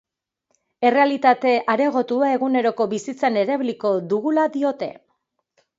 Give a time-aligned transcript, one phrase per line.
[0.89, 4.91] Errealitate areagotua eguneroko bizitzan erabiliko dugula diote.